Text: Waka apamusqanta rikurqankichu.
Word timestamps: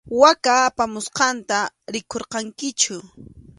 Waka 0.21 0.53
apamusqanta 0.69 1.57
rikurqankichu. 1.93 2.95